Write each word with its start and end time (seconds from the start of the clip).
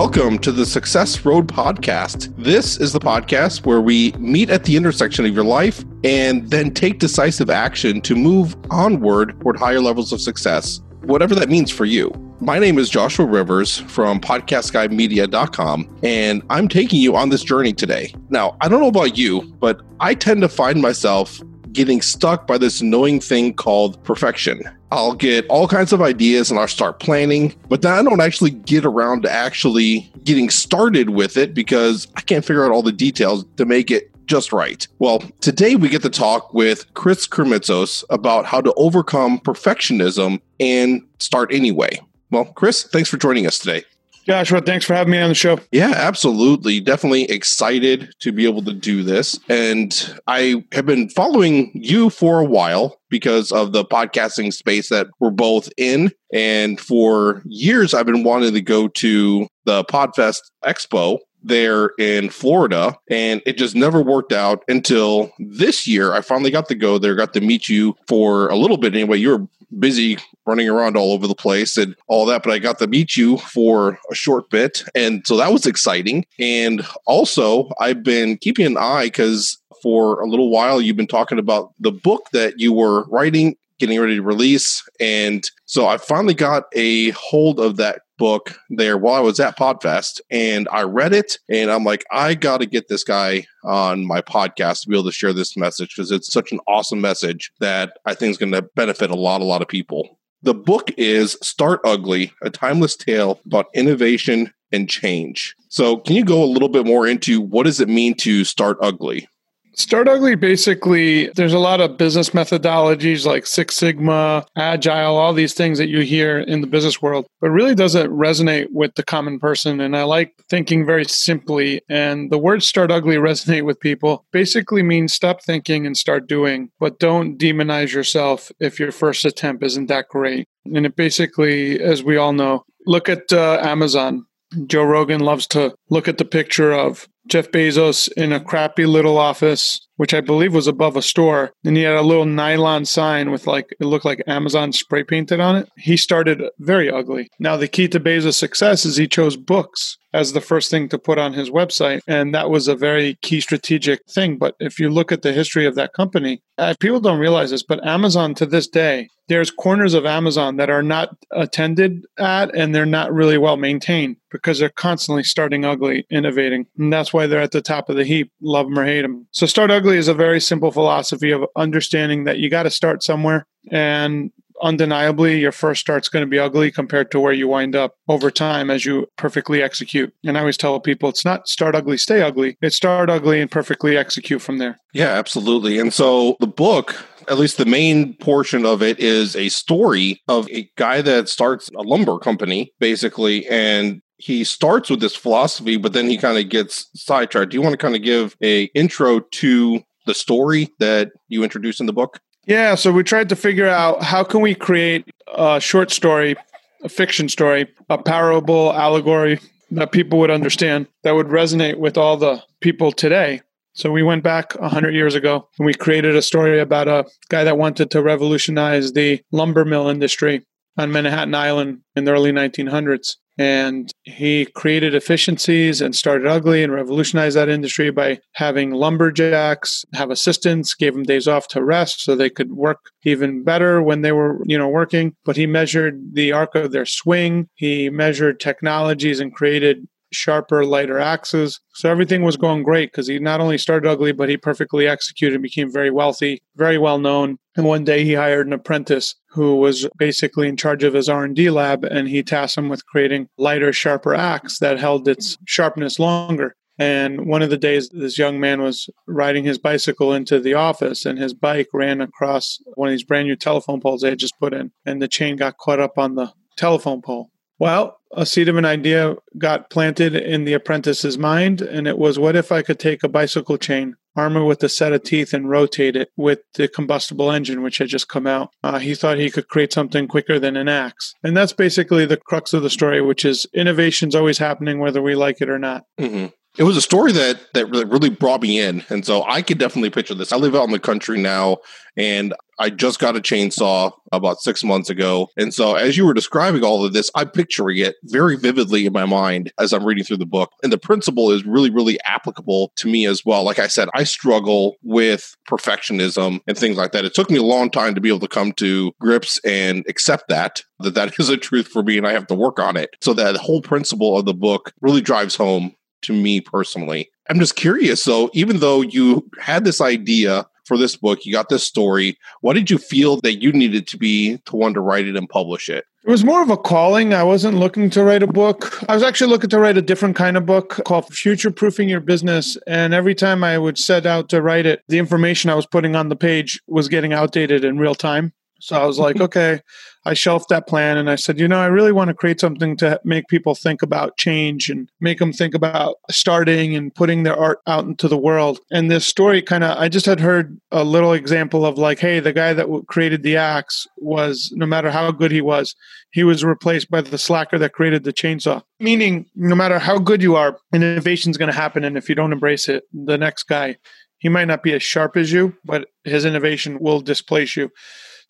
Welcome 0.00 0.38
to 0.38 0.50
the 0.50 0.64
Success 0.64 1.26
Road 1.26 1.46
Podcast. 1.46 2.34
This 2.38 2.78
is 2.78 2.94
the 2.94 2.98
podcast 2.98 3.66
where 3.66 3.82
we 3.82 4.12
meet 4.12 4.48
at 4.48 4.64
the 4.64 4.74
intersection 4.74 5.26
of 5.26 5.34
your 5.34 5.44
life 5.44 5.84
and 6.04 6.48
then 6.50 6.72
take 6.72 6.98
decisive 6.98 7.50
action 7.50 8.00
to 8.00 8.16
move 8.16 8.56
onward 8.70 9.38
toward 9.42 9.58
higher 9.58 9.78
levels 9.78 10.10
of 10.14 10.22
success, 10.22 10.80
whatever 11.02 11.34
that 11.34 11.50
means 11.50 11.70
for 11.70 11.84
you. 11.84 12.10
My 12.40 12.58
name 12.58 12.78
is 12.78 12.88
Joshua 12.88 13.26
Rivers 13.26 13.76
from 13.76 14.22
podcastguidemedia.com, 14.22 15.98
and 16.02 16.42
I'm 16.48 16.66
taking 16.66 17.02
you 17.02 17.14
on 17.14 17.28
this 17.28 17.44
journey 17.44 17.74
today. 17.74 18.14
Now, 18.30 18.56
I 18.62 18.70
don't 18.70 18.80
know 18.80 18.88
about 18.88 19.18
you, 19.18 19.42
but 19.60 19.82
I 20.00 20.14
tend 20.14 20.40
to 20.40 20.48
find 20.48 20.80
myself 20.80 21.42
getting 21.72 22.02
stuck 22.02 22.46
by 22.46 22.58
this 22.58 22.80
annoying 22.80 23.20
thing 23.20 23.54
called 23.54 24.02
perfection. 24.04 24.62
I'll 24.92 25.14
get 25.14 25.46
all 25.48 25.68
kinds 25.68 25.92
of 25.92 26.02
ideas 26.02 26.50
and 26.50 26.58
I'll 26.58 26.68
start 26.68 26.98
planning, 26.98 27.54
but 27.68 27.82
then 27.82 27.92
I 27.92 28.02
don't 28.02 28.20
actually 28.20 28.50
get 28.50 28.84
around 28.84 29.22
to 29.22 29.30
actually 29.30 30.10
getting 30.24 30.50
started 30.50 31.10
with 31.10 31.36
it 31.36 31.54
because 31.54 32.08
I 32.16 32.22
can't 32.22 32.44
figure 32.44 32.64
out 32.64 32.72
all 32.72 32.82
the 32.82 32.92
details 32.92 33.44
to 33.56 33.64
make 33.64 33.90
it 33.90 34.10
just 34.26 34.52
right. 34.52 34.86
Well, 34.98 35.18
today 35.40 35.76
we 35.76 35.88
get 35.88 36.02
to 36.02 36.10
talk 36.10 36.54
with 36.54 36.92
Chris 36.94 37.26
Krimitsos 37.26 38.04
about 38.10 38.46
how 38.46 38.60
to 38.60 38.72
overcome 38.74 39.40
perfectionism 39.40 40.40
and 40.60 41.02
start 41.18 41.52
anyway. 41.52 42.00
Well, 42.30 42.44
Chris, 42.44 42.84
thanks 42.84 43.08
for 43.08 43.16
joining 43.16 43.46
us 43.46 43.58
today. 43.58 43.84
Joshua, 44.26 44.60
thanks 44.60 44.84
for 44.84 44.94
having 44.94 45.12
me 45.12 45.18
on 45.18 45.28
the 45.28 45.34
show. 45.34 45.58
Yeah, 45.72 45.92
absolutely. 45.94 46.80
Definitely 46.80 47.24
excited 47.24 48.14
to 48.20 48.32
be 48.32 48.44
able 48.44 48.62
to 48.62 48.72
do 48.72 49.02
this. 49.02 49.38
And 49.48 50.20
I 50.26 50.64
have 50.72 50.86
been 50.86 51.08
following 51.08 51.70
you 51.74 52.10
for 52.10 52.38
a 52.38 52.44
while 52.44 53.00
because 53.08 53.50
of 53.50 53.72
the 53.72 53.84
podcasting 53.84 54.52
space 54.52 54.88
that 54.90 55.08
we're 55.18 55.30
both 55.30 55.68
in. 55.76 56.12
And 56.32 56.78
for 56.78 57.42
years, 57.46 57.92
I've 57.94 58.06
been 58.06 58.22
wanting 58.22 58.54
to 58.54 58.60
go 58.60 58.88
to 58.88 59.48
the 59.64 59.84
Podfest 59.84 60.40
Expo 60.64 61.18
there 61.42 61.92
in 61.98 62.30
Florida, 62.30 62.96
and 63.10 63.42
it 63.46 63.56
just 63.56 63.74
never 63.74 64.02
worked 64.02 64.32
out 64.32 64.62
until 64.68 65.32
this 65.38 65.86
year. 65.86 66.12
I 66.12 66.20
finally 66.20 66.50
got 66.50 66.68
to 66.68 66.74
go 66.74 66.98
there, 66.98 67.14
got 67.14 67.32
to 67.34 67.40
meet 67.40 67.68
you 67.68 67.96
for 68.06 68.48
a 68.48 68.56
little 68.56 68.76
bit 68.76 68.94
anyway. 68.94 69.18
You 69.18 69.30
were 69.30 69.46
busy 69.78 70.18
running 70.46 70.68
around 70.68 70.96
all 70.96 71.12
over 71.12 71.26
the 71.26 71.34
place 71.34 71.76
and 71.76 71.94
all 72.08 72.26
that, 72.26 72.42
but 72.42 72.52
I 72.52 72.58
got 72.58 72.78
to 72.80 72.86
meet 72.86 73.16
you 73.16 73.38
for 73.38 73.98
a 74.10 74.14
short 74.14 74.50
bit. 74.50 74.82
And 74.94 75.26
so 75.26 75.36
that 75.36 75.52
was 75.52 75.66
exciting. 75.66 76.26
And 76.38 76.84
also, 77.06 77.70
I've 77.80 78.02
been 78.02 78.36
keeping 78.38 78.66
an 78.66 78.76
eye 78.76 79.06
because 79.06 79.58
for 79.82 80.20
a 80.20 80.26
little 80.26 80.50
while 80.50 80.80
you've 80.80 80.96
been 80.96 81.06
talking 81.06 81.38
about 81.38 81.72
the 81.78 81.92
book 81.92 82.28
that 82.32 82.58
you 82.58 82.72
were 82.72 83.04
writing 83.04 83.56
getting 83.78 83.98
ready 83.98 84.16
to 84.16 84.22
release 84.22 84.86
and 85.00 85.50
so 85.64 85.86
i 85.86 85.96
finally 85.96 86.34
got 86.34 86.64
a 86.74 87.10
hold 87.10 87.58
of 87.58 87.76
that 87.76 88.02
book 88.20 88.54
there 88.68 88.98
while 88.98 89.14
I 89.14 89.20
was 89.20 89.40
at 89.40 89.58
Podfest 89.58 90.20
and 90.30 90.68
I 90.70 90.82
read 90.82 91.14
it 91.14 91.38
and 91.48 91.70
I'm 91.70 91.84
like, 91.84 92.04
I 92.12 92.34
got 92.34 92.58
to 92.58 92.66
get 92.66 92.86
this 92.88 93.02
guy 93.02 93.46
on 93.64 94.06
my 94.06 94.20
podcast 94.20 94.82
to 94.82 94.90
be 94.90 94.94
able 94.94 95.06
to 95.06 95.12
share 95.12 95.32
this 95.32 95.56
message 95.56 95.96
because 95.96 96.12
it's 96.12 96.30
such 96.30 96.52
an 96.52 96.60
awesome 96.68 97.00
message 97.00 97.50
that 97.60 97.98
I 98.04 98.14
think 98.14 98.32
is 98.32 98.36
going 98.36 98.52
to 98.52 98.62
benefit 98.76 99.10
a 99.10 99.16
lot, 99.16 99.40
a 99.40 99.44
lot 99.44 99.62
of 99.62 99.68
people. 99.68 100.18
The 100.42 100.54
book 100.54 100.90
is 100.98 101.38
Start 101.42 101.80
Ugly, 101.84 102.32
a 102.42 102.50
timeless 102.50 102.94
tale 102.94 103.40
about 103.46 103.66
innovation 103.74 104.52
and 104.70 104.88
change. 104.88 105.56
So, 105.68 105.96
can 105.96 106.14
you 106.14 106.24
go 106.24 106.44
a 106.44 106.46
little 106.46 106.68
bit 106.68 106.86
more 106.86 107.06
into 107.06 107.40
what 107.40 107.64
does 107.64 107.80
it 107.80 107.88
mean 107.88 108.14
to 108.16 108.44
start 108.44 108.76
ugly? 108.80 109.28
Start 109.74 110.08
Ugly 110.08 110.34
basically, 110.34 111.28
there's 111.36 111.52
a 111.52 111.58
lot 111.58 111.80
of 111.80 111.96
business 111.96 112.30
methodologies 112.30 113.24
like 113.24 113.46
Six 113.46 113.76
Sigma, 113.76 114.44
Agile, 114.56 115.16
all 115.16 115.32
these 115.32 115.54
things 115.54 115.78
that 115.78 115.88
you 115.88 116.00
hear 116.00 116.40
in 116.40 116.60
the 116.60 116.66
business 116.66 117.00
world, 117.00 117.26
but 117.40 117.50
really 117.50 117.74
doesn't 117.74 118.10
resonate 118.10 118.66
with 118.72 118.94
the 118.96 119.04
common 119.04 119.38
person. 119.38 119.80
And 119.80 119.96
I 119.96 120.02
like 120.02 120.34
thinking 120.48 120.84
very 120.84 121.04
simply. 121.04 121.82
And 121.88 122.30
the 122.30 122.38
words 122.38 122.66
Start 122.66 122.90
Ugly 122.90 123.16
resonate 123.16 123.64
with 123.64 123.78
people 123.80 124.24
basically 124.32 124.82
means 124.82 125.14
stop 125.14 125.42
thinking 125.42 125.86
and 125.86 125.96
start 125.96 126.26
doing, 126.26 126.70
but 126.80 126.98
don't 126.98 127.38
demonize 127.38 127.92
yourself 127.92 128.50
if 128.58 128.80
your 128.80 128.92
first 128.92 129.24
attempt 129.24 129.64
isn't 129.64 129.86
that 129.86 130.08
great. 130.08 130.48
And 130.64 130.84
it 130.84 130.96
basically, 130.96 131.80
as 131.80 132.02
we 132.02 132.16
all 132.16 132.32
know, 132.32 132.64
look 132.86 133.08
at 133.08 133.32
uh, 133.32 133.60
Amazon. 133.62 134.26
Joe 134.66 134.82
Rogan 134.82 135.20
loves 135.20 135.46
to 135.48 135.74
look 135.90 136.08
at 136.08 136.18
the 136.18 136.24
picture 136.24 136.72
of 136.72 137.08
Jeff 137.30 137.50
Bezos 137.50 138.10
in 138.16 138.32
a 138.32 138.40
crappy 138.40 138.86
little 138.86 139.16
office, 139.16 139.80
which 139.96 140.12
I 140.12 140.20
believe 140.20 140.54
was 140.54 140.66
above 140.66 140.96
a 140.96 141.02
store. 141.02 141.52
And 141.64 141.76
he 141.76 141.84
had 141.84 141.94
a 141.94 142.02
little 142.02 142.26
nylon 142.26 142.84
sign 142.84 143.30
with 143.30 143.46
like, 143.46 143.68
it 143.80 143.84
looked 143.84 144.04
like 144.04 144.22
Amazon 144.26 144.72
spray 144.72 145.04
painted 145.04 145.40
on 145.40 145.56
it. 145.56 145.68
He 145.76 145.96
started 145.96 146.42
very 146.58 146.90
ugly. 146.90 147.28
Now, 147.38 147.56
the 147.56 147.68
key 147.68 147.88
to 147.88 148.00
Bezos' 148.00 148.34
success 148.34 148.84
is 148.84 148.96
he 148.96 149.06
chose 149.06 149.36
books 149.36 149.96
as 150.12 150.32
the 150.32 150.40
first 150.40 150.70
thing 150.70 150.88
to 150.88 150.98
put 150.98 151.18
on 151.18 151.32
his 151.32 151.50
website. 151.50 152.00
And 152.06 152.34
that 152.34 152.50
was 152.50 152.68
a 152.68 152.74
very 152.74 153.16
key 153.22 153.40
strategic 153.40 154.04
thing. 154.06 154.38
But 154.38 154.56
if 154.60 154.78
you 154.78 154.90
look 154.90 155.12
at 155.12 155.22
the 155.22 155.32
history 155.32 155.66
of 155.66 155.74
that 155.76 155.92
company, 155.92 156.42
people 156.80 157.00
don't 157.00 157.18
realize 157.18 157.50
this, 157.50 157.62
but 157.62 157.84
Amazon 157.86 158.34
to 158.34 158.46
this 158.46 158.68
day, 158.68 159.08
there's 159.28 159.52
corners 159.52 159.94
of 159.94 160.04
Amazon 160.04 160.56
that 160.56 160.70
are 160.70 160.82
not 160.82 161.16
attended 161.30 162.04
at 162.18 162.52
and 162.54 162.74
they're 162.74 162.84
not 162.84 163.12
really 163.12 163.38
well 163.38 163.56
maintained 163.56 164.16
because 164.32 164.58
they're 164.58 164.68
constantly 164.68 165.22
starting 165.22 165.64
ugly, 165.64 166.04
innovating. 166.10 166.66
And 166.76 166.92
that's 166.92 167.12
why 167.12 167.28
they're 167.28 167.40
at 167.40 167.52
the 167.52 167.62
top 167.62 167.88
of 167.88 167.94
the 167.94 168.04
heap, 168.04 168.32
love 168.42 168.66
them 168.66 168.78
or 168.78 168.84
hate 168.84 169.02
them. 169.02 169.28
So, 169.30 169.46
start 169.46 169.70
ugly 169.70 169.98
is 169.98 170.08
a 170.08 170.14
very 170.14 170.40
simple 170.40 170.72
philosophy 170.72 171.30
of 171.30 171.44
understanding 171.54 172.24
that 172.24 172.38
you 172.38 172.50
got 172.50 172.64
to 172.64 172.70
start 172.70 173.04
somewhere 173.04 173.46
and 173.70 174.32
undeniably 174.62 175.38
your 175.38 175.52
first 175.52 175.80
start's 175.80 176.08
going 176.08 176.24
to 176.24 176.30
be 176.30 176.38
ugly 176.38 176.70
compared 176.70 177.10
to 177.10 177.20
where 177.20 177.32
you 177.32 177.48
wind 177.48 177.74
up 177.76 177.94
over 178.08 178.30
time 178.30 178.70
as 178.70 178.84
you 178.84 179.06
perfectly 179.16 179.62
execute. 179.62 180.12
And 180.24 180.36
I 180.36 180.40
always 180.40 180.56
tell 180.56 180.78
people 180.80 181.08
it's 181.08 181.24
not 181.24 181.48
start 181.48 181.74
ugly, 181.74 181.98
stay 181.98 182.22
ugly. 182.22 182.56
It's 182.62 182.76
start 182.76 183.10
ugly 183.10 183.40
and 183.40 183.50
perfectly 183.50 183.96
execute 183.96 184.42
from 184.42 184.58
there. 184.58 184.78
Yeah, 184.92 185.08
absolutely. 185.08 185.78
And 185.78 185.92
so 185.92 186.36
the 186.40 186.46
book 186.46 186.96
at 187.28 187.38
least 187.38 187.58
the 187.58 187.66
main 187.66 188.14
portion 188.14 188.66
of 188.66 188.82
it 188.82 188.98
is 188.98 189.36
a 189.36 189.48
story 189.50 190.20
of 190.28 190.48
a 190.50 190.68
guy 190.76 191.00
that 191.00 191.28
starts 191.28 191.70
a 191.76 191.82
lumber 191.82 192.18
company 192.18 192.72
basically 192.80 193.46
and 193.48 194.02
he 194.16 194.42
starts 194.44 194.90
with 194.90 195.00
this 195.00 195.14
philosophy 195.14 195.76
but 195.76 195.92
then 195.92 196.08
he 196.08 196.18
kind 196.18 196.38
of 196.38 196.48
gets 196.48 196.88
sidetracked 196.94 197.50
do 197.50 197.56
you 197.56 197.62
want 197.62 197.72
to 197.72 197.78
kind 197.78 197.94
of 197.94 198.02
give 198.02 198.36
a 198.42 198.64
intro 198.74 199.20
to 199.20 199.82
the 200.06 200.14
story 200.14 200.68
that 200.78 201.12
you 201.28 201.44
introduce 201.44 201.78
in 201.78 201.86
the 201.86 201.92
book 201.92 202.20
yeah, 202.46 202.74
so 202.74 202.92
we 202.92 203.02
tried 203.02 203.28
to 203.28 203.36
figure 203.36 203.68
out 203.68 204.02
how 204.02 204.24
can 204.24 204.40
we 204.40 204.54
create 204.54 205.08
a 205.34 205.60
short 205.60 205.90
story, 205.90 206.36
a 206.82 206.88
fiction 206.88 207.28
story, 207.28 207.68
a 207.88 207.98
parable, 207.98 208.72
allegory 208.72 209.40
that 209.70 209.92
people 209.92 210.18
would 210.18 210.30
understand 210.30 210.86
that 211.04 211.12
would 211.12 211.28
resonate 211.28 211.76
with 211.76 211.96
all 211.96 212.16
the 212.16 212.42
people 212.60 212.92
today. 212.92 213.40
So 213.74 213.92
we 213.92 214.02
went 214.02 214.24
back 214.24 214.54
100 214.54 214.94
years 214.94 215.14
ago 215.14 215.48
and 215.58 215.66
we 215.66 215.74
created 215.74 216.16
a 216.16 216.22
story 216.22 216.60
about 216.60 216.88
a 216.88 217.06
guy 217.28 217.44
that 217.44 217.56
wanted 217.56 217.90
to 217.92 218.02
revolutionize 218.02 218.92
the 218.92 219.22
lumber 219.30 219.64
mill 219.64 219.88
industry 219.88 220.44
on 220.76 220.90
Manhattan 220.90 221.34
Island 221.34 221.82
in 221.94 222.04
the 222.04 222.12
early 222.12 222.32
1900s. 222.32 223.16
And 223.38 223.90
he 224.02 224.46
created 224.46 224.94
efficiencies 224.94 225.80
and 225.80 225.94
started 225.96 226.26
ugly 226.26 226.62
and 226.62 226.72
revolutionized 226.72 227.36
that 227.36 227.48
industry 227.48 227.90
by 227.90 228.18
having 228.32 228.72
lumberjacks 228.72 229.84
have 229.94 230.10
assistants, 230.10 230.74
gave 230.74 230.94
them 230.94 231.04
days 231.04 231.26
off 231.26 231.48
to 231.48 231.64
rest 231.64 232.02
so 232.02 232.14
they 232.14 232.28
could 232.28 232.52
work 232.52 232.90
even 233.04 233.42
better 233.42 233.82
when 233.82 234.02
they 234.02 234.12
were, 234.12 234.42
you 234.44 234.58
know, 234.58 234.68
working. 234.68 235.14
But 235.24 235.36
he 235.36 235.46
measured 235.46 236.14
the 236.14 236.32
arc 236.32 236.54
of 236.54 236.72
their 236.72 236.86
swing. 236.86 237.48
He 237.54 237.88
measured 237.88 238.40
technologies 238.40 239.20
and 239.20 239.34
created 239.34 239.86
sharper, 240.12 240.64
lighter 240.64 240.98
axes. 240.98 241.60
So 241.74 241.90
everything 241.90 242.22
was 242.22 242.36
going 242.36 242.62
great 242.62 242.90
because 242.90 243.06
he 243.06 243.18
not 243.18 243.40
only 243.40 243.58
started 243.58 243.88
ugly, 243.88 244.12
but 244.12 244.28
he 244.28 244.36
perfectly 244.36 244.86
executed 244.86 245.34
and 245.36 245.42
became 245.42 245.72
very 245.72 245.90
wealthy, 245.90 246.42
very 246.56 246.78
well 246.78 246.98
known. 246.98 247.38
And 247.56 247.66
one 247.66 247.84
day 247.84 248.04
he 248.04 248.14
hired 248.14 248.46
an 248.46 248.52
apprentice 248.52 249.14
who 249.30 249.56
was 249.56 249.88
basically 249.98 250.48
in 250.48 250.56
charge 250.56 250.84
of 250.84 250.94
his 250.94 251.08
R&D 251.08 251.50
lab 251.50 251.84
and 251.84 252.08
he 252.08 252.22
tasked 252.22 252.58
him 252.58 252.68
with 252.68 252.86
creating 252.86 253.28
lighter, 253.38 253.72
sharper 253.72 254.14
axe 254.14 254.58
that 254.58 254.78
held 254.78 255.08
its 255.08 255.36
sharpness 255.46 255.98
longer. 255.98 256.54
And 256.80 257.26
one 257.26 257.42
of 257.42 257.50
the 257.50 257.58
days, 257.58 257.90
this 257.90 258.18
young 258.18 258.40
man 258.40 258.62
was 258.62 258.88
riding 259.06 259.44
his 259.44 259.58
bicycle 259.58 260.14
into 260.14 260.40
the 260.40 260.54
office, 260.54 261.04
and 261.04 261.18
his 261.18 261.34
bike 261.34 261.68
ran 261.74 262.00
across 262.00 262.58
one 262.74 262.88
of 262.88 262.92
these 262.92 263.04
brand 263.04 263.28
new 263.28 263.36
telephone 263.36 263.82
poles 263.82 264.00
they 264.00 264.08
had 264.08 264.18
just 264.18 264.38
put 264.40 264.54
in, 264.54 264.72
and 264.86 265.02
the 265.02 265.06
chain 265.06 265.36
got 265.36 265.58
caught 265.58 265.78
up 265.78 265.98
on 265.98 266.14
the 266.14 266.32
telephone 266.56 267.02
pole. 267.02 267.30
Well, 267.60 268.00
a 268.12 268.24
seed 268.24 268.48
of 268.48 268.56
an 268.56 268.64
idea 268.64 269.16
got 269.38 269.68
planted 269.68 270.16
in 270.16 270.44
the 270.44 270.54
apprentice's 270.54 271.18
mind, 271.18 271.60
and 271.60 271.86
it 271.86 271.98
was 271.98 272.18
what 272.18 272.34
if 272.34 272.50
I 272.50 272.62
could 272.62 272.78
take 272.78 273.04
a 273.04 273.08
bicycle 273.08 273.58
chain, 273.58 273.96
arm 274.16 274.36
it 274.38 274.44
with 274.44 274.62
a 274.64 274.68
set 274.68 274.94
of 274.94 275.04
teeth, 275.04 275.34
and 275.34 275.48
rotate 275.48 275.94
it 275.94 276.10
with 276.16 276.40
the 276.54 276.68
combustible 276.68 277.30
engine, 277.30 277.62
which 277.62 277.76
had 277.76 277.88
just 277.88 278.08
come 278.08 278.26
out? 278.26 278.50
Uh, 278.64 278.78
he 278.78 278.94
thought 278.94 279.18
he 279.18 279.30
could 279.30 279.48
create 279.48 279.74
something 279.74 280.08
quicker 280.08 280.38
than 280.38 280.56
an 280.56 280.68
axe. 280.68 281.14
And 281.22 281.36
that's 281.36 281.52
basically 281.52 282.06
the 282.06 282.16
crux 282.16 282.54
of 282.54 282.62
the 282.62 282.70
story, 282.70 283.02
which 283.02 283.26
is 283.26 283.46
innovation's 283.52 284.14
always 284.14 284.38
happening 284.38 284.78
whether 284.80 285.02
we 285.02 285.14
like 285.14 285.42
it 285.42 285.50
or 285.50 285.58
not. 285.58 285.84
Mm-hmm. 286.00 286.28
It 286.58 286.64
was 286.64 286.76
a 286.76 286.82
story 286.82 287.12
that 287.12 287.40
that 287.54 287.66
really 287.70 288.10
brought 288.10 288.42
me 288.42 288.60
in 288.60 288.84
and 288.88 289.04
so 289.04 289.24
i 289.24 289.42
could 289.42 289.58
definitely 289.58 289.90
picture 289.90 290.14
this. 290.14 290.32
I 290.32 290.36
live 290.36 290.54
out 290.54 290.64
in 290.64 290.72
the 290.72 290.78
country 290.78 291.18
now 291.18 291.58
and 291.96 292.34
i 292.58 292.70
just 292.70 292.98
got 292.98 293.16
a 293.16 293.20
chainsaw 293.20 293.92
about 294.12 294.40
six 294.40 294.64
months 294.64 294.90
ago 294.90 295.28
and 295.36 295.54
so 295.54 295.74
as 295.74 295.96
you 295.96 296.04
were 296.04 296.14
describing 296.14 296.64
all 296.64 296.84
of 296.84 296.92
this 296.92 297.10
i'm 297.14 297.30
picturing 297.30 297.78
it 297.78 297.96
very 298.04 298.36
vividly 298.36 298.86
in 298.86 298.92
my 298.92 299.04
mind 299.04 299.52
as 299.58 299.72
i'm 299.72 299.84
reading 299.84 300.04
through 300.04 300.16
the 300.16 300.26
book 300.26 300.52
and 300.62 300.72
the 300.72 300.78
principle 300.78 301.30
is 301.30 301.44
really 301.44 301.70
really 301.70 302.00
applicable 302.04 302.72
to 302.76 302.88
me 302.88 303.06
as 303.06 303.24
well. 303.24 303.44
Like 303.44 303.58
i 303.58 303.66
said 303.66 303.88
i 303.94 304.04
struggle 304.04 304.76
with 304.82 305.36
perfectionism 305.48 306.40
and 306.46 306.56
things 306.56 306.76
like 306.76 306.92
that. 306.92 307.04
It 307.04 307.14
took 307.14 307.30
me 307.30 307.38
a 307.38 307.42
long 307.42 307.70
time 307.70 307.94
to 307.94 308.00
be 308.00 308.08
able 308.08 308.20
to 308.20 308.28
come 308.28 308.52
to 308.54 308.92
grips 309.00 309.40
and 309.44 309.84
accept 309.88 310.28
that 310.28 310.62
that 310.80 310.94
that 310.94 311.12
is 311.18 311.28
a 311.28 311.36
truth 311.36 311.68
for 311.68 311.82
me 311.82 311.96
and 311.96 312.06
i 312.06 312.12
have 312.12 312.26
to 312.28 312.34
work 312.34 312.58
on 312.58 312.76
it. 312.76 312.90
So 313.00 313.14
that 313.14 313.36
whole 313.36 313.62
principle 313.62 314.18
of 314.18 314.24
the 314.24 314.34
book 314.34 314.72
really 314.80 315.00
drives 315.00 315.36
home 315.36 315.74
to 316.02 316.12
me 316.12 316.40
personally. 316.40 317.10
I'm 317.28 317.38
just 317.38 317.56
curious. 317.56 318.02
So, 318.02 318.30
even 318.32 318.58
though 318.58 318.82
you 318.82 319.28
had 319.40 319.64
this 319.64 319.80
idea 319.80 320.46
for 320.64 320.76
this 320.76 320.96
book, 320.96 321.24
you 321.24 321.32
got 321.32 321.48
this 321.48 321.64
story, 321.64 322.16
what 322.40 322.54
did 322.54 322.70
you 322.70 322.78
feel 322.78 323.20
that 323.22 323.42
you 323.42 323.52
needed 323.52 323.86
to 323.88 323.96
be 323.96 324.38
to 324.46 324.56
want 324.56 324.74
to 324.74 324.80
write 324.80 325.06
it 325.06 325.16
and 325.16 325.28
publish 325.28 325.68
it? 325.68 325.84
It 326.02 326.10
was 326.10 326.24
more 326.24 326.42
of 326.42 326.48
a 326.48 326.56
calling. 326.56 327.12
I 327.12 327.22
wasn't 327.22 327.58
looking 327.58 327.90
to 327.90 328.02
write 328.02 328.22
a 328.22 328.26
book. 328.26 328.82
I 328.88 328.94
was 328.94 329.02
actually 329.02 329.30
looking 329.30 329.50
to 329.50 329.58
write 329.58 329.76
a 329.76 329.82
different 329.82 330.16
kind 330.16 330.38
of 330.38 330.46
book 330.46 330.80
called 330.86 331.12
Future 331.12 331.50
Proofing 331.50 331.90
Your 331.90 332.00
Business. 332.00 332.56
And 332.66 332.94
every 332.94 333.14
time 333.14 333.44
I 333.44 333.58
would 333.58 333.76
set 333.76 334.06
out 334.06 334.30
to 334.30 334.40
write 334.40 334.64
it, 334.64 334.82
the 334.88 334.98
information 334.98 335.50
I 335.50 335.54
was 335.54 335.66
putting 335.66 335.94
on 335.94 336.08
the 336.08 336.16
page 336.16 336.58
was 336.66 336.88
getting 336.88 337.12
outdated 337.12 337.64
in 337.64 337.78
real 337.78 337.94
time. 337.94 338.32
So 338.60 338.80
I 338.80 338.86
was 338.86 338.98
like, 338.98 339.20
okay, 339.20 339.60
I 340.04 340.14
shelved 340.14 340.46
that 340.48 340.66
plan 340.66 340.96
and 340.96 341.10
I 341.10 341.16
said, 341.16 341.38
you 341.38 341.46
know, 341.46 341.58
I 341.58 341.66
really 341.66 341.92
want 341.92 342.08
to 342.08 342.14
create 342.14 342.40
something 342.40 342.76
to 342.78 343.00
make 343.04 343.28
people 343.28 343.54
think 343.54 343.82
about 343.82 344.16
change 344.16 344.70
and 344.70 344.88
make 345.00 345.18
them 345.18 345.32
think 345.32 345.54
about 345.54 345.96
starting 346.10 346.74
and 346.74 346.94
putting 346.94 347.22
their 347.22 347.36
art 347.36 347.58
out 347.66 347.84
into 347.84 348.08
the 348.08 348.16
world. 348.16 348.60
And 348.70 348.90
this 348.90 349.06
story 349.06 349.42
kind 349.42 349.64
of, 349.64 349.76
I 349.76 349.88
just 349.88 350.06
had 350.06 350.20
heard 350.20 350.58
a 350.70 350.84
little 350.84 351.12
example 351.12 351.66
of 351.66 351.76
like, 351.76 351.98
hey, 351.98 352.20
the 352.20 352.32
guy 352.32 352.52
that 352.54 352.66
created 352.86 353.22
the 353.22 353.36
axe 353.36 353.86
was, 353.98 354.52
no 354.54 354.66
matter 354.66 354.90
how 354.90 355.10
good 355.10 355.32
he 355.32 355.42
was, 355.42 355.74
he 356.12 356.24
was 356.24 356.44
replaced 356.44 356.90
by 356.90 357.00
the 357.00 357.18
slacker 357.18 357.58
that 357.58 357.72
created 357.72 358.04
the 358.04 358.12
chainsaw. 358.12 358.62
Meaning, 358.78 359.26
no 359.36 359.54
matter 359.54 359.78
how 359.78 359.98
good 359.98 360.22
you 360.22 360.36
are, 360.36 360.58
innovation 360.72 361.30
is 361.30 361.36
going 361.36 361.50
to 361.50 361.56
happen. 361.56 361.84
And 361.84 361.96
if 361.96 362.08
you 362.08 362.14
don't 362.14 362.32
embrace 362.32 362.68
it, 362.68 362.84
the 362.92 363.18
next 363.18 363.44
guy, 363.44 363.76
he 364.18 364.28
might 364.28 364.46
not 364.46 364.62
be 364.62 364.72
as 364.72 364.82
sharp 364.82 365.16
as 365.16 365.32
you, 365.32 365.54
but 365.64 365.88
his 366.04 366.24
innovation 366.24 366.78
will 366.78 367.00
displace 367.00 367.56
you. 367.56 367.70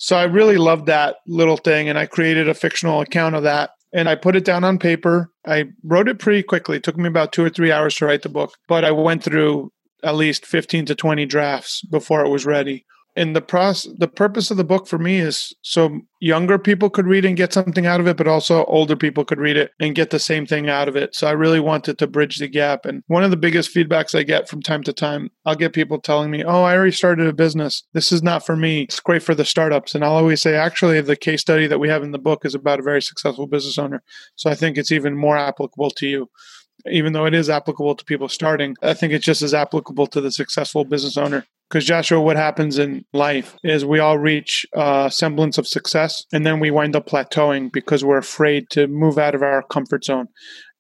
So 0.03 0.17
I 0.17 0.25
really 0.25 0.57
loved 0.57 0.87
that 0.87 1.17
little 1.27 1.59
thing, 1.59 1.91
and 1.91 1.99
I 1.99 2.07
created 2.07 2.49
a 2.49 2.55
fictional 2.55 3.03
account 3.03 3.35
of 3.35 3.43
that. 3.43 3.73
And 3.93 4.09
I 4.09 4.15
put 4.15 4.35
it 4.35 4.47
down 4.47 4.65
on 4.65 4.79
paper. 4.79 5.31
I 5.47 5.67
wrote 5.85 6.09
it 6.09 6.19
pretty 6.19 6.43
quickly. 6.43 6.79
It 6.79 6.85
took 6.85 6.97
me 6.97 7.07
about 7.07 7.33
two 7.33 7.45
or 7.45 7.51
three 7.51 7.71
hours 7.71 7.97
to 7.97 8.07
write 8.07 8.23
the 8.23 8.31
book, 8.31 8.57
but 8.67 8.83
I 8.83 8.93
went 8.93 9.23
through 9.23 9.73
at 10.03 10.15
least 10.15 10.47
15 10.47 10.87
to 10.87 10.95
20 10.95 11.27
drafts 11.27 11.83
before 11.83 12.25
it 12.25 12.31
was 12.31 12.47
ready 12.47 12.87
and 13.21 13.37
the 13.37 13.43
process 13.43 13.93
the 13.99 14.09
purpose 14.09 14.51
of 14.51 14.57
the 14.57 14.65
book 14.65 14.89
for 14.89 14.99
me 14.99 15.19
is 15.19 15.55
so 15.61 16.01
younger 16.21 16.59
people 16.59 16.89
could 16.89 17.07
read 17.07 17.27
and 17.27 17.37
get 17.37 17.53
something 17.53 17.85
out 17.85 18.01
of 18.01 18.07
it 18.07 18.17
but 18.17 18.27
also 18.27 18.65
older 18.65 18.97
people 18.97 19.27
could 19.27 19.39
read 19.39 19.59
it 19.59 19.73
and 19.79 19.95
get 19.95 20.09
the 20.09 20.19
same 20.19 20.47
thing 20.47 20.71
out 20.71 20.89
of 20.89 20.97
it. 20.97 21.15
So 21.15 21.27
i 21.27 21.33
really 21.33 21.61
wanted 21.61 21.99
to 21.99 22.07
bridge 22.07 22.39
the 22.39 22.49
gap. 22.49 22.87
And 22.87 23.03
one 23.09 23.23
of 23.23 23.31
the 23.31 23.37
biggest 23.37 23.75
feedbacks 23.75 24.19
i 24.19 24.23
get 24.23 24.49
from 24.49 24.63
time 24.63 24.83
to 24.85 24.93
time 24.93 25.31
i'll 25.45 25.55
get 25.55 25.75
people 25.75 26.01
telling 26.01 26.31
me 26.31 26.43
oh 26.43 26.63
i 26.63 26.75
already 26.75 26.93
started 26.93 27.27
a 27.27 27.35
business. 27.35 27.83
This 27.93 28.11
is 28.11 28.23
not 28.23 28.47
for 28.47 28.57
me. 28.57 28.83
It's 28.83 29.01
great 29.01 29.23
for 29.23 29.35
the 29.35 29.45
startups. 29.45 29.95
And 29.95 30.03
i'll 30.03 30.13
always 30.13 30.41
say 30.41 30.55
actually 30.55 31.01
the 31.03 31.15
case 31.15 31.43
study 31.43 31.67
that 31.67 31.79
we 31.79 31.91
have 31.91 32.03
in 32.03 32.13
the 32.13 32.19
book 32.19 32.47
is 32.47 32.55
about 32.55 32.81
a 32.81 32.83
very 32.91 33.03
successful 33.03 33.47
business 33.47 33.79
owner. 33.79 34.03
So 34.37 34.51
i 34.51 34.55
think 34.55 34.79
it's 34.79 34.93
even 34.93 35.15
more 35.15 35.37
applicable 35.37 35.91
to 35.91 36.07
you 36.07 36.31
even 36.91 37.13
though 37.13 37.27
it 37.27 37.35
is 37.35 37.51
applicable 37.51 37.95
to 37.95 38.05
people 38.05 38.29
starting, 38.29 38.77
I 38.83 38.95
think 38.95 39.13
it's 39.13 39.25
just 39.25 39.43
as 39.43 39.55
applicable 39.55 40.07
to 40.09 40.21
the 40.21 40.31
successful 40.31 40.85
business 40.85 41.17
owner. 41.17 41.45
Because 41.69 41.85
Joshua, 41.85 42.21
what 42.21 42.37
happens 42.37 42.79
in 42.79 43.05
life 43.13 43.57
is 43.63 43.85
we 43.85 44.01
all 44.01 44.19
reach 44.19 44.67
a 44.75 45.09
semblance 45.13 45.57
of 45.57 45.69
success 45.69 46.25
and 46.33 46.45
then 46.45 46.59
we 46.59 46.73
wind 46.73 46.97
up 46.97 47.07
plateauing 47.07 47.71
because 47.71 48.05
we're 48.05 48.19
afraid 48.19 48.69
to 48.71 48.89
move 48.89 49.19
out 49.19 49.37
of 49.37 49.43
our 49.43 49.63
comfort 49.63 50.05
zone. 50.05 50.27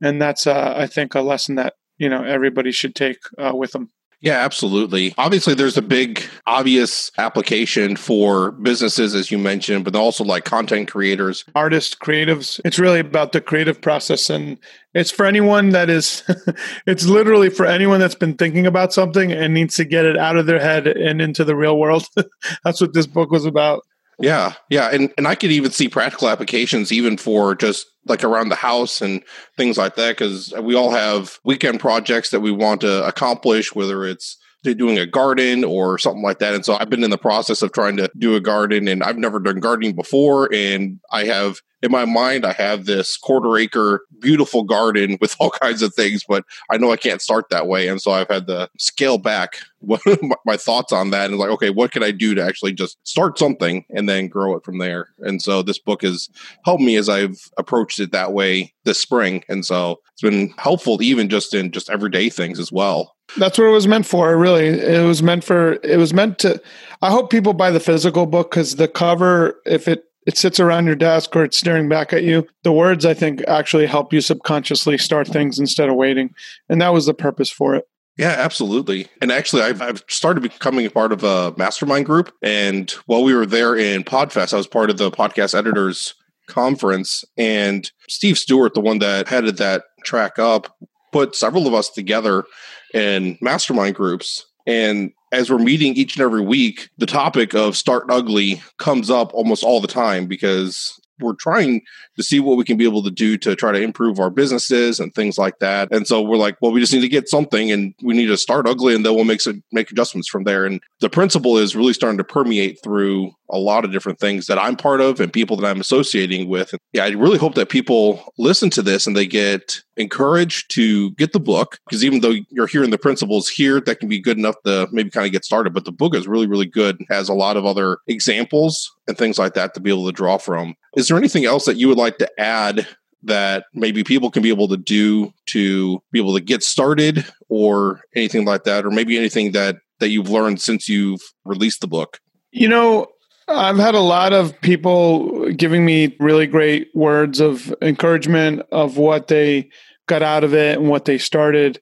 And 0.02 0.20
that's, 0.20 0.48
uh, 0.48 0.74
I 0.76 0.88
think, 0.88 1.14
a 1.14 1.20
lesson 1.20 1.54
that, 1.54 1.74
you 1.98 2.08
know, 2.08 2.24
everybody 2.24 2.72
should 2.72 2.96
take 2.96 3.18
uh, 3.38 3.52
with 3.54 3.70
them. 3.70 3.90
Yeah, 4.22 4.34
absolutely. 4.34 5.14
Obviously, 5.16 5.54
there's 5.54 5.78
a 5.78 5.82
big 5.82 6.22
obvious 6.46 7.10
application 7.16 7.96
for 7.96 8.52
businesses, 8.52 9.14
as 9.14 9.30
you 9.30 9.38
mentioned, 9.38 9.84
but 9.86 9.96
also 9.96 10.24
like 10.24 10.44
content 10.44 10.90
creators, 10.90 11.42
artists, 11.54 11.94
creatives. 11.94 12.60
It's 12.62 12.78
really 12.78 13.00
about 13.00 13.32
the 13.32 13.40
creative 13.40 13.80
process. 13.80 14.28
And 14.28 14.58
it's 14.92 15.10
for 15.10 15.24
anyone 15.24 15.70
that 15.70 15.88
is, 15.88 16.22
it's 16.86 17.06
literally 17.06 17.48
for 17.48 17.64
anyone 17.64 17.98
that's 17.98 18.14
been 18.14 18.34
thinking 18.34 18.66
about 18.66 18.92
something 18.92 19.32
and 19.32 19.54
needs 19.54 19.76
to 19.76 19.86
get 19.86 20.04
it 20.04 20.18
out 20.18 20.36
of 20.36 20.44
their 20.44 20.60
head 20.60 20.86
and 20.86 21.22
into 21.22 21.42
the 21.42 21.56
real 21.56 21.78
world. 21.78 22.04
that's 22.64 22.80
what 22.82 22.92
this 22.92 23.06
book 23.06 23.30
was 23.30 23.46
about. 23.46 23.86
Yeah, 24.20 24.52
yeah, 24.68 24.90
and 24.92 25.12
and 25.16 25.26
I 25.26 25.34
could 25.34 25.50
even 25.50 25.70
see 25.70 25.88
practical 25.88 26.28
applications 26.28 26.92
even 26.92 27.16
for 27.16 27.54
just 27.54 27.86
like 28.06 28.22
around 28.22 28.50
the 28.50 28.54
house 28.54 29.00
and 29.00 29.22
things 29.56 29.78
like 29.78 29.94
that 29.96 30.10
because 30.10 30.52
we 30.60 30.74
all 30.74 30.90
have 30.90 31.38
weekend 31.44 31.80
projects 31.80 32.30
that 32.30 32.40
we 32.40 32.50
want 32.50 32.82
to 32.82 33.06
accomplish, 33.06 33.74
whether 33.74 34.04
it's 34.04 34.36
doing 34.62 34.98
a 34.98 35.06
garden 35.06 35.64
or 35.64 35.96
something 35.96 36.22
like 36.22 36.38
that. 36.38 36.54
And 36.54 36.64
so 36.64 36.74
I've 36.74 36.90
been 36.90 37.04
in 37.04 37.10
the 37.10 37.18
process 37.18 37.62
of 37.62 37.72
trying 37.72 37.96
to 37.96 38.10
do 38.18 38.36
a 38.36 38.40
garden 38.40 38.88
and 38.88 39.02
I've 39.02 39.16
never 39.16 39.40
done 39.40 39.58
gardening 39.58 39.94
before. 39.94 40.52
And 40.52 41.00
I 41.10 41.24
have 41.24 41.60
in 41.82 41.90
my 41.90 42.04
mind, 42.04 42.44
I 42.44 42.52
have 42.52 42.84
this 42.84 43.16
quarter 43.16 43.56
acre 43.56 44.02
beautiful 44.18 44.64
garden 44.64 45.16
with 45.20 45.34
all 45.40 45.50
kinds 45.50 45.82
of 45.82 45.94
things, 45.94 46.24
but 46.28 46.44
I 46.70 46.76
know 46.76 46.92
I 46.92 46.96
can't 46.96 47.22
start 47.22 47.48
that 47.50 47.66
way. 47.66 47.88
And 47.88 48.00
so 48.00 48.12
I've 48.12 48.28
had 48.28 48.46
to 48.48 48.68
scale 48.78 49.18
back 49.18 49.58
my 50.44 50.56
thoughts 50.56 50.92
on 50.92 51.10
that 51.10 51.30
and 51.30 51.38
like, 51.38 51.50
okay, 51.50 51.70
what 51.70 51.90
can 51.90 52.02
I 52.02 52.10
do 52.10 52.34
to 52.34 52.44
actually 52.44 52.72
just 52.72 52.98
start 53.04 53.38
something 53.38 53.84
and 53.90 54.08
then 54.08 54.28
grow 54.28 54.54
it 54.56 54.64
from 54.64 54.78
there? 54.78 55.08
And 55.20 55.40
so 55.40 55.62
this 55.62 55.78
book 55.78 56.02
has 56.02 56.28
helped 56.64 56.82
me 56.82 56.96
as 56.96 57.08
I've 57.08 57.40
approached 57.56 57.98
it 57.98 58.12
that 58.12 58.32
way 58.32 58.74
this 58.84 59.00
spring. 59.00 59.42
And 59.48 59.64
so 59.64 60.00
it's 60.12 60.22
been 60.22 60.52
helpful 60.58 61.02
even 61.02 61.28
just 61.28 61.54
in 61.54 61.70
just 61.70 61.90
everyday 61.90 62.28
things 62.28 62.58
as 62.58 62.70
well. 62.70 63.16
That's 63.36 63.58
what 63.58 63.68
it 63.68 63.72
was 63.72 63.86
meant 63.86 64.06
for. 64.06 64.36
Really, 64.36 64.66
it 64.66 65.06
was 65.06 65.22
meant 65.22 65.44
for. 65.44 65.74
It 65.84 65.98
was 65.98 66.12
meant 66.12 66.40
to. 66.40 66.60
I 67.00 67.10
hope 67.10 67.30
people 67.30 67.52
buy 67.52 67.70
the 67.70 67.78
physical 67.78 68.26
book 68.26 68.50
because 68.50 68.74
the 68.74 68.88
cover, 68.88 69.60
if 69.66 69.86
it 69.86 70.09
it 70.26 70.36
sits 70.36 70.60
around 70.60 70.86
your 70.86 70.96
desk 70.96 71.34
or 71.34 71.44
it's 71.44 71.58
staring 71.58 71.88
back 71.88 72.12
at 72.12 72.24
you, 72.24 72.46
the 72.62 72.72
words 72.72 73.06
I 73.06 73.14
think 73.14 73.42
actually 73.48 73.86
help 73.86 74.12
you 74.12 74.20
subconsciously 74.20 74.98
start 74.98 75.28
things 75.28 75.58
instead 75.58 75.88
of 75.88 75.96
waiting, 75.96 76.34
and 76.68 76.80
that 76.80 76.92
was 76.92 77.06
the 77.06 77.14
purpose 77.14 77.50
for 77.50 77.74
it. 77.74 77.86
Yeah, 78.16 78.34
absolutely. 78.36 79.06
And 79.22 79.32
actually, 79.32 79.62
I've, 79.62 79.80
I've 79.80 80.04
started 80.08 80.42
becoming 80.42 80.84
a 80.84 80.90
part 80.90 81.12
of 81.12 81.24
a 81.24 81.54
mastermind 81.56 82.04
group. 82.04 82.30
And 82.42 82.90
while 83.06 83.22
we 83.22 83.34
were 83.34 83.46
there 83.46 83.74
in 83.74 84.04
Podfest, 84.04 84.52
I 84.52 84.58
was 84.58 84.66
part 84.66 84.90
of 84.90 84.98
the 84.98 85.10
podcast 85.10 85.56
editors 85.56 86.14
conference. 86.46 87.24
And 87.38 87.90
Steve 88.10 88.36
Stewart, 88.36 88.74
the 88.74 88.80
one 88.80 88.98
that 88.98 89.28
headed 89.28 89.56
that 89.56 89.84
track 90.04 90.38
up, 90.38 90.76
put 91.12 91.34
several 91.34 91.66
of 91.66 91.72
us 91.72 91.88
together 91.88 92.44
in 92.92 93.38
mastermind 93.40 93.94
groups. 93.94 94.44
And 94.66 95.12
as 95.32 95.50
we're 95.50 95.58
meeting 95.58 95.94
each 95.94 96.16
and 96.16 96.22
every 96.22 96.42
week, 96.42 96.90
the 96.98 97.06
topic 97.06 97.54
of 97.54 97.76
start 97.76 98.04
ugly 98.08 98.62
comes 98.78 99.10
up 99.10 99.32
almost 99.34 99.62
all 99.62 99.80
the 99.80 99.88
time 99.88 100.26
because 100.26 101.00
we're 101.20 101.34
trying 101.34 101.82
to 102.20 102.26
see 102.26 102.38
what 102.38 102.56
we 102.56 102.64
can 102.64 102.76
be 102.76 102.84
able 102.84 103.02
to 103.02 103.10
do 103.10 103.38
to 103.38 103.56
try 103.56 103.72
to 103.72 103.80
improve 103.80 104.20
our 104.20 104.30
businesses 104.30 105.00
and 105.00 105.14
things 105.14 105.38
like 105.38 105.58
that. 105.58 105.90
And 105.90 106.06
so 106.06 106.20
we're 106.20 106.36
like, 106.36 106.56
well, 106.60 106.70
we 106.70 106.80
just 106.80 106.92
need 106.92 107.00
to 107.00 107.08
get 107.08 107.28
something 107.28 107.72
and 107.72 107.94
we 108.02 108.14
need 108.14 108.26
to 108.26 108.36
start 108.36 108.68
ugly 108.68 108.94
and 108.94 109.04
then 109.04 109.14
we'll 109.14 109.24
make 109.24 109.40
some, 109.40 109.62
make 109.72 109.90
adjustments 109.90 110.28
from 110.28 110.44
there. 110.44 110.66
And 110.66 110.80
the 111.00 111.08
principle 111.08 111.56
is 111.56 111.74
really 111.74 111.94
starting 111.94 112.18
to 112.18 112.24
permeate 112.24 112.82
through 112.82 113.32
a 113.52 113.58
lot 113.58 113.84
of 113.84 113.92
different 113.92 114.20
things 114.20 114.46
that 114.46 114.58
I'm 114.58 114.76
part 114.76 115.00
of 115.00 115.20
and 115.20 115.32
people 115.32 115.56
that 115.56 115.66
I'm 115.66 115.80
associating 115.80 116.48
with. 116.48 116.72
And 116.72 116.80
yeah, 116.92 117.04
I 117.04 117.10
really 117.10 117.38
hope 117.38 117.54
that 117.54 117.68
people 117.68 118.32
listen 118.38 118.70
to 118.70 118.82
this 118.82 119.06
and 119.06 119.16
they 119.16 119.26
get 119.26 119.80
encouraged 119.96 120.70
to 120.72 121.10
get 121.12 121.32
the 121.32 121.40
book 121.40 121.78
because 121.86 122.04
even 122.04 122.20
though 122.20 122.34
you're 122.50 122.66
hearing 122.66 122.90
the 122.90 122.98
principles 122.98 123.48
here, 123.48 123.80
that 123.80 124.00
can 124.00 124.08
be 124.08 124.20
good 124.20 124.38
enough 124.38 124.56
to 124.64 124.88
maybe 124.92 125.10
kind 125.10 125.26
of 125.26 125.32
get 125.32 125.44
started. 125.44 125.74
But 125.74 125.84
the 125.84 125.92
book 125.92 126.14
is 126.14 126.28
really, 126.28 126.46
really 126.46 126.66
good 126.66 126.98
and 126.98 127.08
has 127.10 127.28
a 127.28 127.34
lot 127.34 127.56
of 127.56 127.66
other 127.66 127.98
examples 128.06 128.90
and 129.06 129.18
things 129.18 129.38
like 129.38 129.54
that 129.54 129.74
to 129.74 129.80
be 129.80 129.90
able 129.90 130.06
to 130.06 130.12
draw 130.12 130.38
from. 130.38 130.74
Is 130.96 131.08
there 131.08 131.18
anything 131.18 131.44
else 131.44 131.66
that 131.66 131.76
you 131.76 131.88
would 131.88 131.98
like 131.98 132.09
to 132.18 132.40
add 132.40 132.86
that 133.22 133.64
maybe 133.74 134.02
people 134.02 134.30
can 134.30 134.42
be 134.42 134.48
able 134.48 134.68
to 134.68 134.76
do 134.76 135.32
to 135.46 136.02
be 136.10 136.18
able 136.18 136.34
to 136.34 136.40
get 136.40 136.62
started 136.62 137.24
or 137.48 138.00
anything 138.16 138.44
like 138.44 138.64
that 138.64 138.86
or 138.86 138.90
maybe 138.90 139.16
anything 139.16 139.52
that 139.52 139.76
that 139.98 140.08
you've 140.08 140.30
learned 140.30 140.60
since 140.60 140.88
you've 140.88 141.20
released 141.44 141.80
the 141.82 141.86
book 141.86 142.18
you 142.50 142.66
know 142.66 143.06
I've 143.50 143.78
had 143.78 143.94
a 143.94 144.00
lot 144.00 144.32
of 144.32 144.58
people 144.60 145.50
giving 145.52 145.84
me 145.84 146.16
really 146.20 146.46
great 146.46 146.88
words 146.94 147.40
of 147.40 147.74
encouragement 147.82 148.62
of 148.70 148.96
what 148.96 149.26
they 149.26 149.70
got 150.06 150.22
out 150.22 150.44
of 150.44 150.54
it 150.54 150.78
and 150.78 150.88
what 150.88 151.04
they 151.04 151.18
started. 151.18 151.80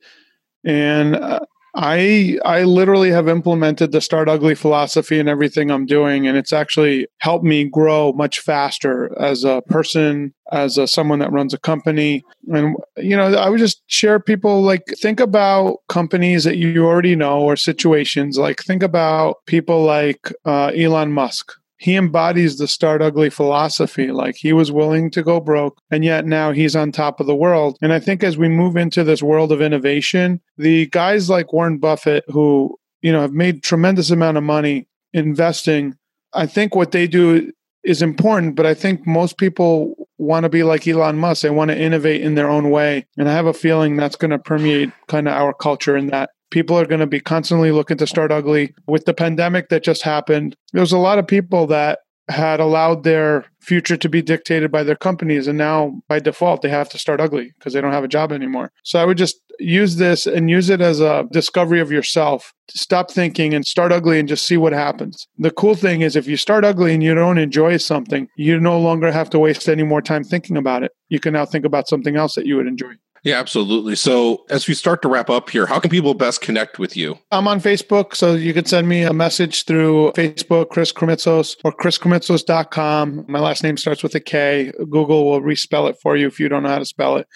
And 0.65 1.15
uh, 1.17 1.41
I 1.81 2.39
I 2.45 2.65
literally 2.65 3.11
have 3.11 3.29
implemented 3.29 3.93
the 3.93 4.01
start 4.01 4.29
ugly 4.29 4.57
philosophy 4.57 5.21
in 5.21 5.29
everything 5.29 5.71
I'm 5.71 5.87
doing 5.87 6.27
and 6.27 6.37
it's 6.37 6.53
actually 6.53 7.07
helped 7.19 7.45
me 7.45 7.65
grow 7.67 8.13
much 8.15 8.41
faster 8.41 9.17
as 9.23 9.45
a 9.45 9.63
person, 9.69 10.35
as 10.51 10.77
a, 10.77 10.89
someone 10.89 11.21
that 11.21 11.31
runs 11.31 11.55
a 11.55 11.59
company. 11.59 12.25
And 12.49 12.77
you 12.97 13.17
know, 13.17 13.33
I 13.33 13.49
would 13.49 13.61
just 13.61 13.81
share 13.87 14.19
people 14.19 14.61
like 14.63 14.83
think 15.01 15.21
about 15.21 15.79
companies 15.89 16.43
that 16.43 16.57
you 16.57 16.85
already 16.85 17.15
know 17.15 17.43
or 17.43 17.55
situations 17.55 18.39
like 18.39 18.61
think 18.65 18.83
about 18.83 19.37
people 19.47 19.85
like 19.85 20.33
uh, 20.45 20.73
Elon 20.75 21.13
Musk 21.13 21.53
he 21.79 21.97
embodies 21.97 22.59
the 22.59 22.69
start 22.69 23.01
ugly 23.01 23.31
philosophy. 23.31 24.11
Like 24.11 24.37
he 24.37 24.53
was 24.53 24.71
willing 24.71 25.11
to 25.13 25.23
go 25.23 25.41
broke, 25.41 25.81
and 25.91 26.05
yet 26.05 26.27
now 26.27 26.53
he's 26.53 26.77
on 26.77 26.93
top 26.93 27.21
of 27.21 27.27
the 27.27 27.35
world. 27.35 27.79
And 27.81 27.93
I 27.93 28.01
think 28.01 28.23
as 28.23 28.37
we 28.37 28.49
move 28.49 28.77
into 28.77 29.05
this 29.05 29.23
world 29.23 29.53
of 29.53 29.63
innovation, 29.63 30.41
the 30.57 30.87
guys 30.87 31.31
like 31.31 31.53
Warren 31.53 31.79
Buffett, 31.79 32.25
who 32.29 32.77
you 33.01 33.13
know 33.13 33.23
have 33.23 33.33
made 33.33 33.63
tremendous 33.63 34.11
amount 34.11 34.37
of 34.37 34.43
money 34.43 34.89
investing, 35.13 35.97
I 36.35 36.47
think 36.47 36.75
what 36.75 36.91
they 36.91 37.07
do 37.07 37.53
is 37.85 38.03
important. 38.03 38.57
But 38.57 38.67
I 38.67 38.75
think 38.75 39.07
most 39.07 39.39
people 39.39 39.95
want 40.19 40.43
to 40.43 40.49
be 40.49 40.65
like 40.65 40.87
Elon 40.87 41.17
Musk. 41.17 41.43
They 41.43 41.51
want 41.51 41.71
to 41.71 41.81
innovate 41.81 42.23
in 42.23 42.35
their 42.35 42.51
own 42.51 42.71
way, 42.71 43.07
and 43.17 43.29
I 43.29 43.33
have 43.33 43.47
a 43.47 43.55
feeling 43.55 43.97
that's 43.97 44.17
going 44.17 44.33
to 44.33 44.39
permeate 44.39 44.91
kind 45.07 45.29
of 45.29 45.35
our 45.35 45.55
culture 45.55 45.97
in 45.97 46.09
that 46.09 46.31
people 46.51 46.79
are 46.79 46.87
going 46.87 47.01
to 47.01 47.07
be 47.07 47.21
constantly 47.21 47.73
looking 47.73 47.97
to 47.99 48.07
start 48.07 48.33
ugly. 48.33 48.75
With 48.87 49.05
the 49.05 49.15
pandemic 49.15 49.69
that 49.69 49.83
just 49.83 50.03
happened, 50.03 50.57
there's 50.73 50.93
a 50.93 50.99
lot 50.99 51.19
of 51.19 51.27
people 51.27 51.67
that 51.69 52.01
had 52.29 52.61
allowed 52.61 53.05
their 53.05 53.47
future 53.61 53.97
to 53.97 54.09
be 54.09 54.23
dictated 54.23 54.71
by 54.71 54.83
their 54.83 54.97
companies 54.97 55.47
and 55.47 55.59
now 55.59 56.01
by 56.09 56.19
default 56.19 56.63
they 56.63 56.69
have 56.69 56.89
to 56.89 56.99
start 56.99 57.21
ugly 57.21 57.53
because 57.59 57.73
they 57.73 57.81
don't 57.81 57.93
have 57.93 58.05
a 58.05 58.09
job 58.09 58.33
anymore. 58.33 58.71
So 58.83 58.99
i 58.99 59.05
would 59.05 59.19
just 59.19 59.41
use 59.59 59.97
this 59.97 60.27
and 60.27 60.49
use 60.49 60.71
it 60.71 60.81
as 60.81 61.01
a 61.01 61.27
discovery 61.33 61.81
of 61.81 61.91
yourself. 61.91 62.55
Stop 62.71 63.11
thinking 63.11 63.55
and 63.55 63.67
start 63.67 63.93
ugly 63.93 64.19
and 64.19 64.29
just 64.29 64.47
see 64.47 64.57
what 64.57 64.73
happens. 64.73 65.27
The 65.39 65.51
cool 65.51 65.75
thing 65.75 66.03
is 66.03 66.17
if 66.17 66.27
you 66.27 66.37
start 66.37 66.65
ugly 66.65 66.95
and 66.95 67.03
you 67.03 67.15
don't 67.15 67.39
enjoy 67.39 67.79
something 67.79 68.29
you 68.37 68.61
no 68.61 68.79
longer 68.79 69.11
have 69.11 69.31
to 69.31 69.39
waste 69.39 69.69
any 69.69 69.83
more 69.83 70.03
time 70.03 70.23
thinking 70.23 70.57
about 70.57 70.83
it. 70.83 70.93
You 71.09 71.19
can 71.19 71.33
now 71.33 71.47
think 71.47 71.65
about 71.65 71.89
something 71.89 72.17
else 72.17 72.35
that 72.35 72.47
you 72.47 72.57
would 72.57 72.67
enjoy 72.67 72.93
yeah, 73.23 73.39
absolutely. 73.39 73.97
So, 73.97 74.45
as 74.51 74.69
we 74.69 74.75
start 74.75 75.03
to 75.03 75.09
wrap 75.09 75.31
up 75.31 75.51
here, 75.51 75.67
how 75.67 75.81
can 75.81 75.91
people 75.91 76.15
best 76.15 76.41
connect 76.41 76.79
with 76.79 76.97
you? 76.97 77.19
I'm 77.31 77.49
on 77.49 77.61
Facebook, 77.61 78.15
so 78.15 78.35
you 78.35 78.55
can 78.55 78.65
send 78.65 78.89
me 78.89 79.03
a 79.03 79.13
message 79.13 79.65
through 79.65 80.13
Facebook, 80.13 80.71
Chris 80.71 80.93
Krimitsos, 80.93 81.57
or 81.65 81.73
chriskrimitsos.com. 81.73 83.25
My 83.29 83.41
last 83.41 83.63
name 83.63 83.77
starts 83.77 84.03
with 84.03 84.15
a 84.15 84.21
K. 84.21 84.73
Google 84.91 85.31
will 85.31 85.41
respell 85.41 85.89
it 85.89 85.97
for 86.01 86.17
you 86.17 86.27
if 86.27 86.39
you 86.39 86.49
don't 86.49 86.63
know 86.63 86.69
how 86.69 86.79
to 86.79 86.85
spell 86.85 87.17
it. 87.17 87.27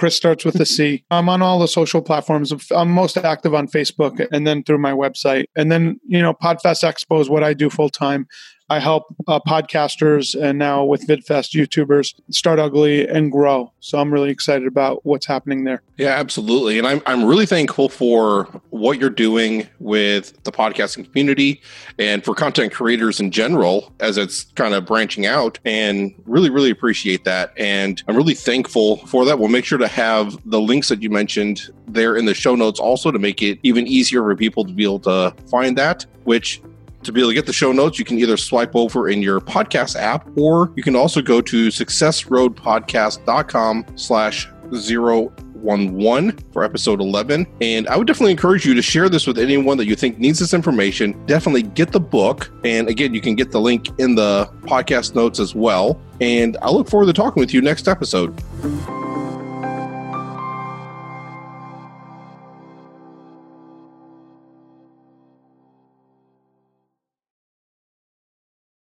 Chris 0.00 0.16
starts 0.16 0.46
with 0.46 0.58
a 0.58 0.64
C. 0.64 1.04
I'm 1.10 1.28
on 1.28 1.42
all 1.42 1.58
the 1.58 1.68
social 1.68 2.00
platforms. 2.00 2.52
I'm 2.70 2.90
most 2.90 3.18
active 3.18 3.54
on 3.54 3.68
Facebook 3.68 4.26
and 4.32 4.46
then 4.46 4.62
through 4.64 4.78
my 4.78 4.92
website. 4.92 5.44
And 5.56 5.70
then, 5.70 6.00
you 6.06 6.22
know, 6.22 6.32
Podfest 6.32 6.82
Expo 6.82 7.20
is 7.20 7.28
what 7.28 7.44
I 7.44 7.52
do 7.52 7.68
full 7.68 7.90
time. 7.90 8.26
I 8.70 8.78
help 8.78 9.12
uh, 9.26 9.40
podcasters 9.40 10.40
and 10.40 10.56
now 10.56 10.84
with 10.84 11.04
VidFest 11.04 11.58
YouTubers 11.58 12.14
start 12.30 12.60
ugly 12.60 13.06
and 13.06 13.32
grow. 13.32 13.72
So 13.80 13.98
I'm 13.98 14.14
really 14.14 14.30
excited 14.30 14.68
about 14.68 15.04
what's 15.04 15.26
happening 15.26 15.64
there. 15.64 15.82
Yeah, 15.96 16.10
absolutely. 16.10 16.78
And 16.78 16.86
I'm, 16.86 17.02
I'm 17.04 17.24
really 17.24 17.46
thankful 17.46 17.88
for 17.88 18.44
what 18.70 19.00
you're 19.00 19.10
doing 19.10 19.66
with 19.80 20.40
the 20.44 20.52
podcasting 20.52 21.04
community 21.10 21.60
and 21.98 22.24
for 22.24 22.32
content 22.32 22.72
creators 22.72 23.18
in 23.18 23.32
general 23.32 23.92
as 23.98 24.16
it's 24.16 24.44
kind 24.54 24.72
of 24.72 24.86
branching 24.86 25.26
out 25.26 25.58
and 25.64 26.14
really, 26.24 26.48
really 26.48 26.70
appreciate 26.70 27.24
that. 27.24 27.52
And 27.56 28.00
I'm 28.06 28.16
really 28.16 28.34
thankful 28.34 28.98
for 28.98 29.24
that. 29.24 29.40
We'll 29.40 29.48
make 29.48 29.64
sure 29.64 29.78
to 29.78 29.88
have 29.88 30.38
the 30.48 30.60
links 30.60 30.90
that 30.90 31.02
you 31.02 31.10
mentioned 31.10 31.68
there 31.88 32.16
in 32.16 32.24
the 32.24 32.34
show 32.34 32.54
notes 32.54 32.78
also 32.78 33.10
to 33.10 33.18
make 33.18 33.42
it 33.42 33.58
even 33.64 33.88
easier 33.88 34.22
for 34.22 34.36
people 34.36 34.64
to 34.64 34.72
be 34.72 34.84
able 34.84 35.00
to 35.00 35.34
find 35.48 35.76
that, 35.76 36.06
which 36.22 36.62
to 37.02 37.12
be 37.12 37.20
able 37.20 37.30
to 37.30 37.34
get 37.34 37.46
the 37.46 37.52
show 37.52 37.72
notes, 37.72 37.98
you 37.98 38.04
can 38.04 38.18
either 38.18 38.36
swipe 38.36 38.76
over 38.76 39.08
in 39.08 39.22
your 39.22 39.40
podcast 39.40 39.96
app 39.96 40.28
or 40.36 40.70
you 40.76 40.82
can 40.82 40.94
also 40.96 41.22
go 41.22 41.40
to 41.40 41.68
successroadpodcast.com 41.68 43.86
slash 43.96 44.48
zero 44.74 45.32
one 45.54 45.94
one 45.94 46.36
for 46.52 46.62
episode 46.64 47.00
11 47.00 47.46
and 47.60 47.86
i 47.88 47.96
would 47.96 48.06
definitely 48.06 48.30
encourage 48.30 48.64
you 48.64 48.72
to 48.72 48.80
share 48.80 49.10
this 49.10 49.26
with 49.26 49.38
anyone 49.38 49.76
that 49.76 49.84
you 49.84 49.94
think 49.94 50.18
needs 50.18 50.38
this 50.38 50.54
information. 50.54 51.14
Definitely 51.26 51.64
get 51.64 51.92
the 51.92 52.00
book. 52.00 52.50
And 52.64 52.88
again 52.88 53.12
you 53.12 53.20
can 53.20 53.34
get 53.34 53.50
the 53.50 53.60
link 53.60 53.90
in 53.98 54.14
the 54.14 54.46
podcast 54.62 55.14
notes 55.14 55.38
as 55.38 55.54
well. 55.54 56.00
And 56.20 56.56
i 56.62 56.70
look 56.70 56.88
forward 56.88 57.06
to 57.06 57.12
talking 57.12 57.40
with 57.40 57.52
you 57.52 57.60
next 57.60 57.88
episode 57.88 58.34